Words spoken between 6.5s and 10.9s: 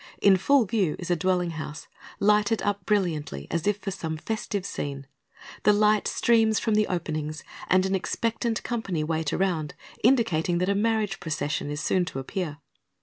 from the openings, and an expectant company wait around, indicating that a